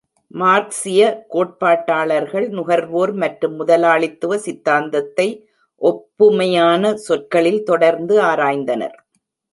மார்க்சிய 0.31 1.01
கோட்பாட்டாளர்கள் 1.33 2.47
நுகர்வோர் 2.49 3.13
மற்றும் 3.13 3.55
முதலாளித்துவ 3.55 4.37
சித்தாந்தத்தை 4.37 5.27
ஒப்புமையான 5.81 6.93
சொற்களில் 7.07 7.63
தொடர்ந்து 7.63 8.17
ஆராய்ந்தனர். 8.23 8.97